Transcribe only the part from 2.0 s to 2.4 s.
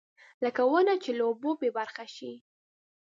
شي.